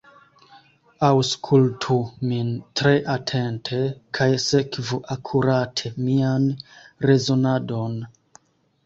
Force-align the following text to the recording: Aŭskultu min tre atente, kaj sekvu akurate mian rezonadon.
Aŭskultu 1.07 1.97
min 2.29 2.49
tre 2.81 2.93
atente, 3.15 3.81
kaj 4.19 4.29
sekvu 4.45 4.99
akurate 5.17 5.93
mian 6.07 6.49
rezonadon. 7.11 8.01